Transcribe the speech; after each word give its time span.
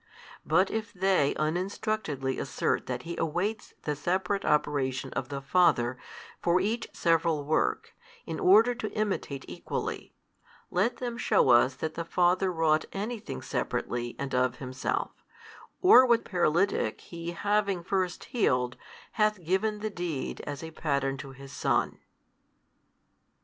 But 0.43 0.71
if 0.71 0.91
they 0.93 1.35
uninstructedly 1.35 2.39
assert 2.39 2.87
that 2.87 3.03
He 3.03 3.15
awaits 3.17 3.75
the 3.83 3.95
Separate 3.95 4.43
Operation 4.43 5.13
of 5.13 5.29
the 5.29 5.41
Father 5.41 5.95
for 6.41 6.59
each 6.59 6.87
several 6.91 7.45
work, 7.45 7.93
in 8.25 8.39
order 8.39 8.73
to 8.73 8.91
imitate 8.93 9.45
equally, 9.47 10.15
let 10.71 10.97
them 10.97 11.19
shew 11.19 11.49
us 11.51 11.75
that 11.75 11.93
the 11.93 12.03
Father 12.03 12.51
wrought 12.51 12.85
anything 12.91 13.43
separately 13.43 14.15
and 14.17 14.33
of 14.33 14.55
Himself, 14.55 15.11
or 15.83 16.07
what 16.07 16.25
paralytic 16.25 17.01
He 17.01 17.33
having 17.33 17.83
first 17.83 18.23
healed, 18.23 18.77
hath 19.11 19.43
given 19.43 19.81
the 19.81 19.91
deed 19.91 20.41
as 20.47 20.63
a 20.63 20.71
pattern 20.71 21.15
to 21.17 21.29
His 21.29 21.51
Son. 21.51 21.99